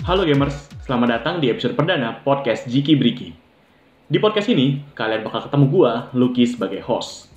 [0.00, 0.56] Halo gamers,
[0.88, 3.36] selamat datang di episode perdana podcast Jiki Briki.
[4.08, 7.28] Di podcast ini, kalian bakal ketemu gua, Lucky sebagai host.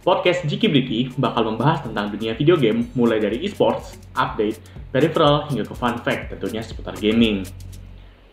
[0.00, 4.56] Podcast Jiki Briki bakal membahas tentang dunia video game mulai dari esports, update,
[4.88, 7.44] peripheral, hingga ke fun fact tentunya seputar gaming.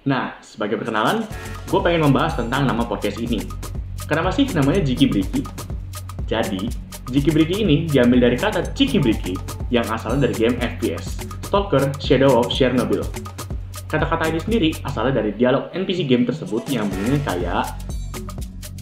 [0.08, 1.28] Nah, sebagai perkenalan,
[1.68, 3.44] gue pengen membahas tentang nama podcast ini.
[4.08, 5.44] Kenapa sih namanya Jiki Briki?
[6.32, 6.72] Jadi,
[7.12, 9.36] Jiki Briki ini diambil dari kata Ciki Briki
[9.68, 13.04] yang asalnya dari game FPS, Stalker Shadow of Chernobyl.
[13.91, 17.65] Kata-kata ini sendiri asalnya dari dialog NPC game tersebut yang bunyinya kayak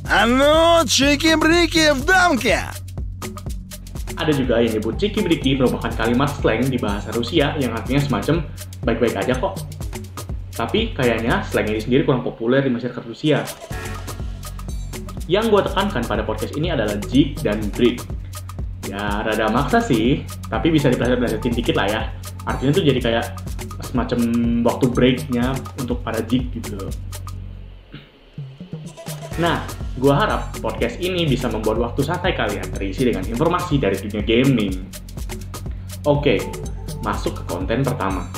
[0.09, 2.65] А ну, чики-брики в дамке!
[4.19, 8.43] Ada juga yang nyebut Ciki Briki merupakan kalimat slang di bahasa Rusia yang artinya semacam
[8.83, 9.63] baik-baik aja kok.
[10.59, 13.47] Tapi kayaknya slang ini sendiri kurang populer di masyarakat Rusia.
[15.31, 18.03] Yang gue tekankan pada podcast ini adalah jig dan break.
[18.91, 22.01] Ya, rada maksa sih, tapi bisa dipelajarin dikit lah ya.
[22.49, 23.25] Artinya tuh jadi kayak
[23.94, 24.20] semacam
[24.66, 26.90] waktu breaknya untuk para jig gitu.
[29.38, 29.62] Nah,
[29.98, 34.74] gue harap podcast ini bisa membuat waktu santai kalian terisi dengan informasi dari dunia gaming.
[36.10, 36.42] Oke,
[37.06, 38.30] masuk ke konten pertama.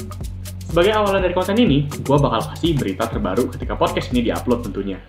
[0.68, 5.00] Sebagai awalan dari konten ini, gue bakal kasih berita terbaru ketika podcast ini diupload tentunya.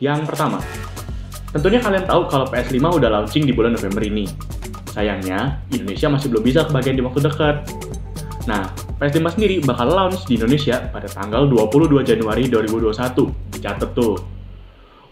[0.00, 0.64] Yang pertama,
[1.52, 4.24] tentunya kalian tahu kalau PS5 udah launching di bulan November ini.
[4.90, 7.56] Sayangnya, Indonesia masih belum bisa kebagian di waktu dekat.
[8.50, 8.66] Nah,
[8.98, 13.62] PS5 sendiri bakal launch di Indonesia pada tanggal 22 Januari 2021.
[13.62, 14.18] Catet tuh.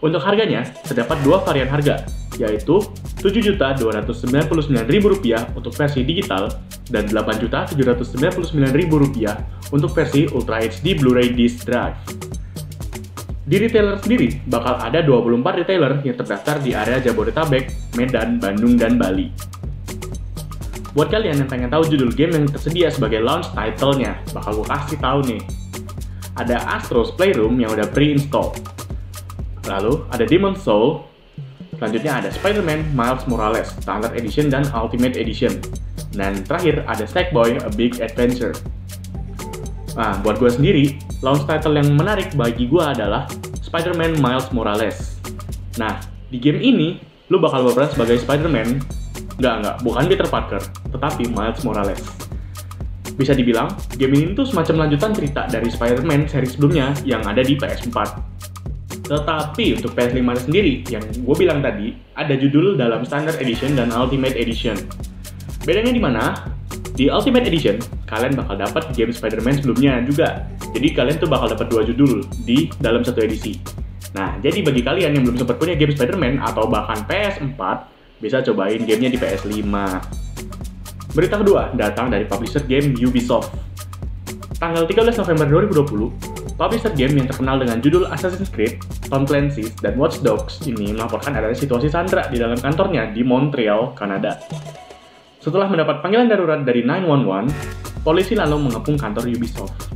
[0.03, 2.03] Untuk harganya, terdapat dua varian harga,
[2.35, 2.83] yaitu
[3.23, 6.51] Rp7.299.000 untuk versi digital
[6.91, 11.95] dan Rp8.799.000 untuk versi Ultra HD Blu-ray Disc Drive.
[13.43, 18.99] Di retailer sendiri, bakal ada 24 retailer yang terdaftar di area Jabodetabek, Medan, Bandung, dan
[18.99, 19.31] Bali.
[20.97, 24.97] Buat kalian yang pengen tahu judul game yang tersedia sebagai launch title-nya, bakal gue kasih
[24.97, 25.41] tahu nih.
[26.39, 28.57] Ada Astro's Playroom yang udah pre-install.
[29.69, 31.05] Lalu ada Demon Soul.
[31.77, 35.61] Selanjutnya ada Spider-Man Miles Morales Standard Edition dan Ultimate Edition.
[36.09, 38.57] Dan terakhir ada Sackboy A Big Adventure.
[39.93, 43.29] Nah, buat gue sendiri, launch title yang menarik bagi gue adalah
[43.61, 45.21] Spider-Man Miles Morales.
[45.77, 46.01] Nah,
[46.33, 46.97] di game ini,
[47.29, 48.98] lu bakal berperan sebagai Spider-Man.
[49.39, 50.61] Nggak, nggak, bukan Peter Parker,
[50.91, 52.03] tetapi Miles Morales.
[53.15, 57.55] Bisa dibilang, game ini tuh semacam lanjutan cerita dari Spider-Man seri sebelumnya yang ada di
[57.55, 57.95] PS4.
[59.09, 64.35] Tetapi untuk PS5 sendiri, yang gue bilang tadi, ada judul dalam Standard Edition dan Ultimate
[64.35, 64.75] Edition.
[65.63, 66.23] Bedanya di mana?
[66.93, 67.79] Di Ultimate Edition,
[68.11, 70.45] kalian bakal dapat game Spider-Man sebelumnya juga.
[70.75, 73.55] Jadi kalian tuh bakal dapat dua judul di dalam satu edisi.
[74.13, 77.59] Nah, jadi bagi kalian yang belum sempat punya game Spider-Man atau bahkan PS4,
[78.19, 79.63] bisa cobain gamenya di PS5.
[81.15, 83.55] Berita kedua datang dari publisher game Ubisoft.
[84.59, 89.95] Tanggal 13 November 2020, publisher game yang terkenal dengan judul Assassin's Creed, Tom Clancy's, dan
[89.95, 94.35] Watch Dogs ini melaporkan adanya situasi Sandra di dalam kantornya di Montreal, Kanada.
[95.39, 99.95] Setelah mendapat panggilan darurat dari 911, polisi lalu mengepung kantor Ubisoft.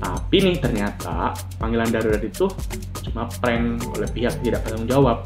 [0.00, 2.48] Tapi nih ternyata panggilan darurat itu
[3.04, 5.20] cuma prank oleh pihak tidak bertanggung jawab.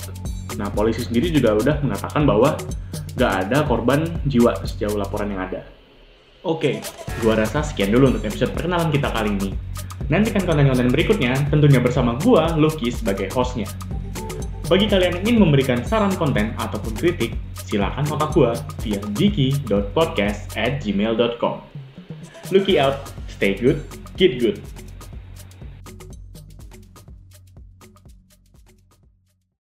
[0.59, 2.59] Nah polisi sendiri juga udah mengatakan bahwa
[3.15, 5.63] gak ada korban jiwa sejauh laporan yang ada.
[6.43, 6.83] Oke,
[7.23, 9.51] gua rasa sekian dulu untuk episode perkenalan kita kali ini.
[10.07, 13.67] Nantikan konten-konten berikutnya tentunya bersama gua, Lucky, sebagai hostnya.
[14.71, 17.35] Bagi kalian yang ingin memberikan saran konten ataupun kritik,
[17.67, 18.53] silakan kontak gua
[18.85, 21.65] via jiki.podcast at gmail.com.
[22.49, 23.83] Lucky out, stay good,
[24.15, 24.63] get good.